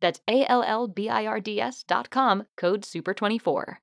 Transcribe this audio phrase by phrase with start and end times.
[0.00, 3.76] That's A L L B I R D S dot com, code SUPER24.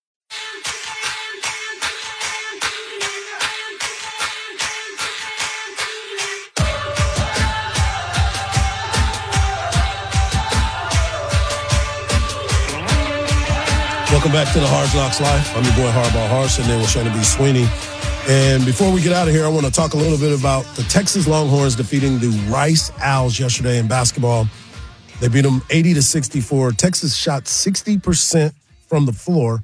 [14.09, 15.56] Welcome back to the Hard Knocks Life.
[15.56, 17.23] I'm your boy Hardball Harsh, and then we're Shannon B.
[17.23, 17.67] Sweeney.
[18.28, 20.66] And before we get out of here, I want to talk a little bit about
[20.75, 24.47] the Texas Longhorns defeating the Rice Owls yesterday in basketball.
[25.19, 26.73] They beat them 80 to 64.
[26.73, 28.53] Texas shot 60%
[28.87, 29.63] from the floor,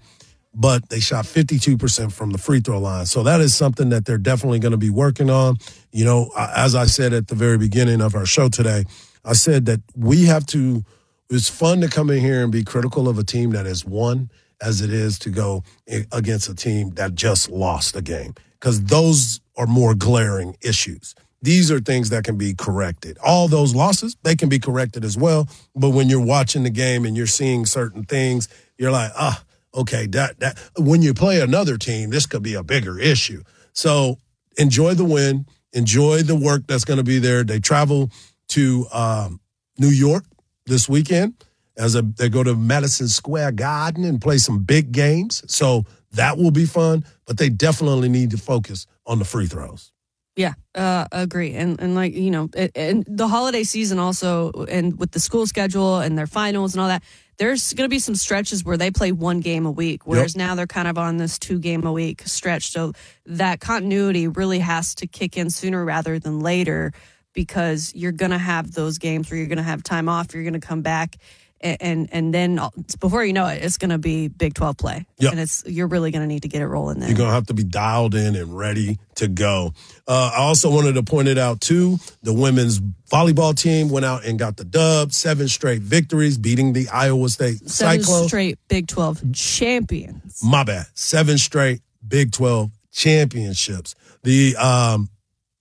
[0.53, 3.05] but they shot 52% from the free throw line.
[3.05, 5.57] So that is something that they're definitely going to be working on.
[5.91, 8.85] You know, as I said at the very beginning of our show today,
[9.23, 10.83] I said that we have to,
[11.29, 14.31] it's fun to come in here and be critical of a team that has won
[14.59, 15.63] as it is to go
[16.11, 21.13] against a team that just lost a game because those are more glaring issues.
[21.43, 23.17] These are things that can be corrected.
[23.21, 25.49] All those losses, they can be corrected as well.
[25.75, 29.43] But when you're watching the game and you're seeing certain things, you're like, ah,
[29.75, 33.43] okay, that that when you play another team, this could be a bigger issue.
[33.73, 34.19] So
[34.57, 37.43] enjoy the win, enjoy the work that's going to be there.
[37.43, 38.09] They travel
[38.49, 39.41] to um,
[39.77, 40.23] New York
[40.65, 41.43] this weekend
[41.75, 45.43] as a they go to Madison Square Garden and play some big games.
[45.47, 49.91] So that will be fun, but they definitely need to focus on the free throws.
[50.35, 51.53] Yeah, uh, agree.
[51.53, 55.45] And and like you know, it, and the holiday season also, and with the school
[55.45, 57.03] schedule and their finals and all that,
[57.37, 60.47] there's going to be some stretches where they play one game a week, whereas yep.
[60.47, 62.71] now they're kind of on this two game a week stretch.
[62.71, 62.93] So
[63.27, 66.93] that continuity really has to kick in sooner rather than later,
[67.33, 70.43] because you're going to have those games where you're going to have time off, you're
[70.43, 71.17] going to come back
[71.63, 72.59] and and then
[72.99, 75.05] before you know it, it's going to be Big Twelve play.
[75.17, 75.31] Yep.
[75.31, 77.09] and it's you're really going to need to get it rolling there.
[77.09, 79.73] You're going to have to be dialed in and ready to go.
[80.07, 81.97] Uh, I also wanted to point it out too.
[82.21, 86.89] The women's volleyball team went out and got the dub, seven straight victories, beating the
[86.89, 88.27] Iowa State seven Cyclones.
[88.27, 90.41] straight Big Twelve champions.
[90.43, 93.95] My bad, seven straight Big Twelve championships.
[94.23, 95.09] The um,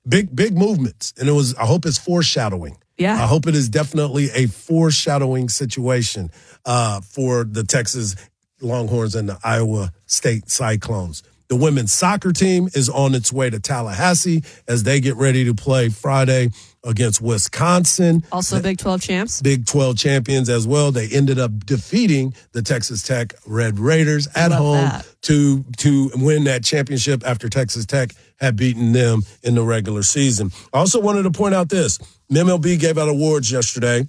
[0.06, 1.54] big big movements, and it was.
[1.54, 3.22] I hope it's foreshadowing yeah.
[3.22, 6.30] I hope it is definitely a foreshadowing situation
[6.64, 8.16] uh, for the Texas
[8.60, 11.22] Longhorns and the Iowa State Cyclones.
[11.48, 15.54] The women's soccer team is on its way to Tallahassee as they get ready to
[15.54, 16.48] play Friday
[16.82, 18.24] against Wisconsin.
[18.32, 19.42] Also, Big 12 champs.
[19.42, 20.92] Big 12 champions as well.
[20.92, 25.06] They ended up defeating the Texas Tech Red Raiders at home that.
[25.22, 30.50] to to win that championship after Texas Tech had beaten them in the regular season.
[30.72, 31.98] I also wanted to point out this
[32.36, 34.06] MLB gave out awards yesterday.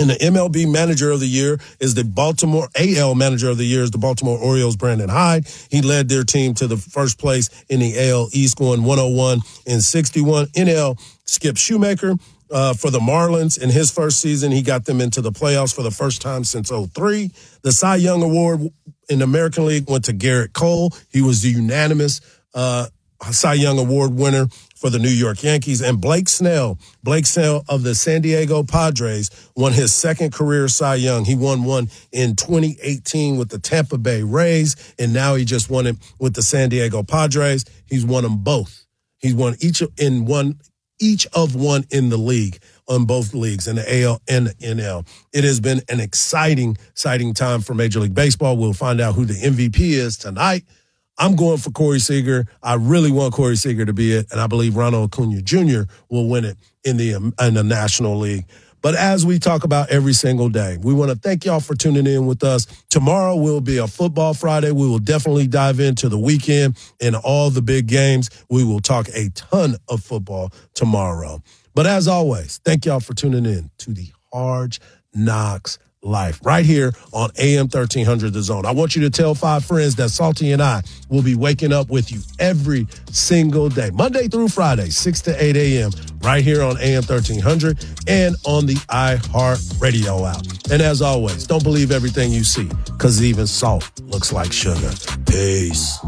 [0.00, 3.82] And the MLB Manager of the Year is the Baltimore AL Manager of the Year
[3.82, 5.48] is the Baltimore Orioles Brandon Hyde.
[5.70, 9.82] He led their team to the first place in the AL East, going 101 and
[9.82, 10.46] 61.
[10.46, 12.20] NL Skip Schumaker
[12.50, 15.82] uh, for the Marlins in his first season, he got them into the playoffs for
[15.82, 17.30] the first time since 03.
[17.62, 18.60] The Cy Young Award
[19.08, 20.92] in the American League went to Gerrit Cole.
[21.10, 22.20] He was the unanimous
[22.54, 22.86] uh,
[23.30, 25.80] Cy Young Award winner for the New York Yankees.
[25.80, 30.96] And Blake Snell, Blake Snell of the San Diego Padres, won his second career Cy
[30.96, 31.24] Young.
[31.24, 35.86] He won one in 2018 with the Tampa Bay Rays, and now he just won
[35.86, 37.64] it with the San Diego Padres.
[37.86, 38.86] He's won them both.
[39.18, 40.60] He's won each in one,
[41.00, 45.06] each of one in the league on both leagues in the AL and the NL.
[45.32, 48.56] It has been an exciting, exciting time for Major League Baseball.
[48.56, 50.64] We'll find out who the MVP is tonight.
[51.18, 52.46] I'm going for Corey Seager.
[52.62, 55.82] I really want Corey Seager to be it, and I believe Ronald Acuna Jr.
[56.08, 58.44] will win it in the um, in the National League.
[58.80, 62.06] But as we talk about every single day, we want to thank y'all for tuning
[62.06, 62.66] in with us.
[62.88, 64.70] Tomorrow will be a football Friday.
[64.70, 68.30] We will definitely dive into the weekend and all the big games.
[68.48, 71.42] We will talk a ton of football tomorrow.
[71.74, 74.78] But as always, thank y'all for tuning in to the Hard
[75.12, 78.66] Knocks life right here on AM 1300 The Zone.
[78.66, 81.90] I want you to tell five friends that Salty and I will be waking up
[81.90, 85.90] with you every single day, Monday through Friday, 6 to 8 a.m.,
[86.22, 90.44] right here on AM 1300 and on the iHeart Radio app.
[90.70, 94.90] And as always, don't believe everything you see because even salt looks like sugar.
[95.26, 95.98] Peace.